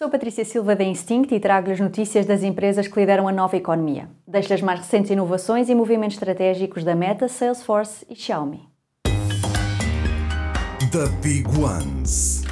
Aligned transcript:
Sou 0.00 0.08
Patrícia 0.08 0.46
Silva 0.46 0.74
da 0.74 0.82
Instinct 0.82 1.34
e 1.34 1.38
trago-lhes 1.38 1.78
notícias 1.78 2.24
das 2.24 2.42
empresas 2.42 2.88
que 2.88 2.98
lideram 2.98 3.28
a 3.28 3.32
nova 3.32 3.54
economia. 3.54 4.08
Deixo 4.26 4.54
as 4.54 4.62
mais 4.62 4.80
recentes 4.80 5.10
inovações 5.10 5.68
e 5.68 5.74
movimentos 5.74 6.16
estratégicos 6.16 6.82
da 6.82 6.94
Meta, 6.94 7.28
Salesforce 7.28 8.06
e 8.08 8.16
Xiaomi. 8.16 8.66
The 10.90 11.06
Big 11.20 11.46
Ones. 11.48 12.44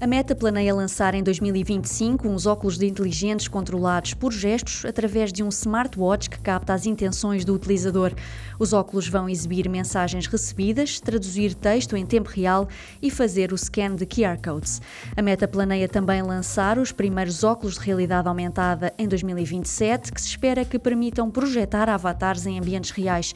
A 0.00 0.06
Meta 0.08 0.34
planeia 0.34 0.74
lançar 0.74 1.14
em 1.14 1.22
2025 1.22 2.28
uns 2.28 2.46
óculos 2.46 2.76
de 2.76 2.84
inteligentes 2.84 3.46
controlados 3.46 4.12
por 4.12 4.32
gestos 4.32 4.84
através 4.84 5.32
de 5.32 5.42
um 5.42 5.48
smartwatch 5.48 6.28
que 6.28 6.38
capta 6.40 6.74
as 6.74 6.84
intenções 6.84 7.44
do 7.44 7.54
utilizador. 7.54 8.12
Os 8.58 8.72
óculos 8.72 9.08
vão 9.08 9.28
exibir 9.28 9.68
mensagens 9.68 10.26
recebidas, 10.26 11.00
traduzir 11.00 11.54
texto 11.54 11.96
em 11.96 12.04
tempo 12.04 12.28
real 12.28 12.68
e 13.00 13.08
fazer 13.08 13.52
o 13.52 13.56
scan 13.56 13.94
de 13.94 14.04
QR 14.04 14.36
codes. 14.44 14.82
A 15.16 15.22
Meta 15.22 15.46
planeia 15.46 15.88
também 15.88 16.22
lançar 16.22 16.76
os 16.76 16.90
primeiros 16.90 17.44
óculos 17.44 17.74
de 17.74 17.80
realidade 17.80 18.28
aumentada 18.28 18.92
em 18.98 19.06
2027, 19.06 20.12
que 20.12 20.20
se 20.20 20.28
espera 20.28 20.64
que 20.64 20.78
permitam 20.78 21.30
projetar 21.30 21.88
avatares 21.88 22.46
em 22.46 22.58
ambientes 22.58 22.90
reais. 22.90 23.32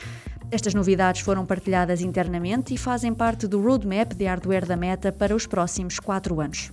Estas 0.51 0.73
novidades 0.73 1.20
foram 1.20 1.45
partilhadas 1.45 2.01
internamente 2.01 2.73
e 2.73 2.79
fazem 2.79 3.12
parte 3.12 3.47
do 3.47 3.61
roadmap 3.61 4.15
de 4.15 4.25
hardware 4.25 4.65
da 4.65 4.77
Meta 4.77 5.12
para 5.12 5.37
os 5.37 5.47
próximos 5.47 6.01
quatro 6.01 6.41
anos. 6.41 6.73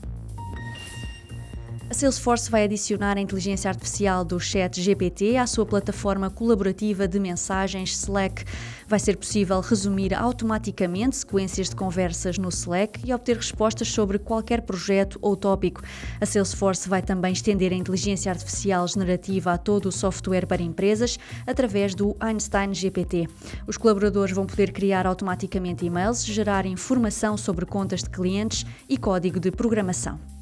Salesforce 1.95 2.51
vai 2.51 2.65
adicionar 2.65 3.17
a 3.17 3.21
inteligência 3.21 3.69
artificial 3.69 4.25
do 4.25 4.37
Chat 4.37 4.81
GPT 4.81 5.37
à 5.37 5.47
sua 5.47 5.65
plataforma 5.65 6.29
colaborativa 6.29 7.07
de 7.07 7.17
mensagens 7.21 7.91
Slack. 8.03 8.43
Vai 8.85 8.99
ser 8.99 9.15
possível 9.15 9.61
resumir 9.61 10.13
automaticamente 10.13 11.15
sequências 11.15 11.69
de 11.69 11.75
conversas 11.77 12.37
no 12.37 12.49
Slack 12.49 12.99
e 13.05 13.13
obter 13.13 13.37
respostas 13.37 13.87
sobre 13.87 14.19
qualquer 14.19 14.63
projeto 14.63 15.17
ou 15.21 15.37
tópico. 15.37 15.81
A 16.19 16.25
Salesforce 16.25 16.89
vai 16.89 17.01
também 17.01 17.31
estender 17.31 17.71
a 17.71 17.75
inteligência 17.75 18.29
artificial 18.29 18.85
generativa 18.89 19.53
a 19.53 19.57
todo 19.57 19.85
o 19.85 19.91
software 19.91 20.45
para 20.45 20.61
empresas 20.61 21.17
através 21.47 21.95
do 21.95 22.13
Einstein 22.19 22.73
GPT. 22.73 23.29
Os 23.65 23.77
colaboradores 23.77 24.35
vão 24.35 24.45
poder 24.45 24.73
criar 24.73 25.07
automaticamente 25.07 25.85
e-mails, 25.85 26.25
gerar 26.25 26.65
informação 26.65 27.37
sobre 27.37 27.65
contas 27.65 28.03
de 28.03 28.09
clientes 28.09 28.65
e 28.89 28.97
código 28.97 29.39
de 29.39 29.49
programação. 29.49 30.34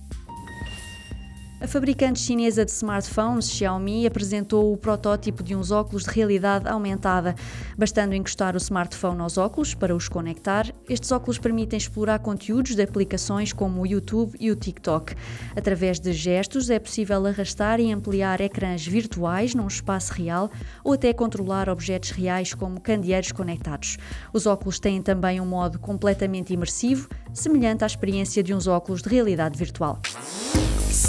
A 1.63 1.67
fabricante 1.67 2.19
chinesa 2.19 2.65
de 2.65 2.71
smartphones, 2.71 3.49
Xiaomi, 3.49 4.05
apresentou 4.05 4.73
o 4.73 4.77
protótipo 4.77 5.41
de 5.41 5.55
uns 5.55 5.71
óculos 5.71 6.03
de 6.03 6.09
realidade 6.09 6.67
aumentada. 6.67 7.35
Bastando 7.77 8.13
encostar 8.13 8.53
o 8.53 8.57
smartphone 8.57 9.21
aos 9.21 9.37
óculos 9.37 9.73
para 9.73 9.95
os 9.95 10.09
conectar, 10.09 10.69
estes 10.89 11.09
óculos 11.13 11.39
permitem 11.39 11.77
explorar 11.77 12.19
conteúdos 12.19 12.75
de 12.75 12.81
aplicações 12.81 13.53
como 13.53 13.81
o 13.81 13.87
YouTube 13.87 14.35
e 14.41 14.51
o 14.51 14.57
TikTok. 14.57 15.15
Através 15.55 16.01
de 16.01 16.11
gestos, 16.11 16.69
é 16.69 16.77
possível 16.79 17.25
arrastar 17.25 17.79
e 17.79 17.93
ampliar 17.93 18.41
ecrãs 18.41 18.85
virtuais 18.85 19.55
num 19.55 19.67
espaço 19.67 20.11
real 20.11 20.51
ou 20.83 20.91
até 20.91 21.13
controlar 21.13 21.69
objetos 21.69 22.09
reais 22.09 22.53
como 22.53 22.81
candeeiros 22.81 23.31
conectados. 23.31 23.97
Os 24.33 24.45
óculos 24.45 24.81
têm 24.81 25.01
também 25.01 25.39
um 25.39 25.45
modo 25.45 25.79
completamente 25.79 26.51
imersivo, 26.51 27.07
semelhante 27.33 27.85
à 27.85 27.87
experiência 27.87 28.43
de 28.43 28.53
uns 28.53 28.67
óculos 28.67 29.01
de 29.01 29.07
realidade 29.07 29.57
virtual. 29.57 30.01